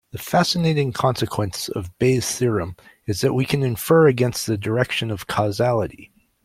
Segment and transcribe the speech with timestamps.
[0.13, 5.27] The fascinating consequence of Bayes' theorem is that we can infer against the direction of
[5.27, 6.11] causality.